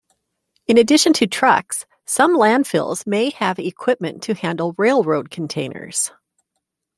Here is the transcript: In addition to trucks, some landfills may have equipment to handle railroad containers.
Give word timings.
In 0.65 0.79
addition 0.79 1.13
to 1.13 1.27
trucks, 1.27 1.85
some 2.07 2.35
landfills 2.35 3.05
may 3.05 3.29
have 3.29 3.59
equipment 3.59 4.23
to 4.23 4.33
handle 4.33 4.73
railroad 4.75 5.29
containers. 5.29 6.09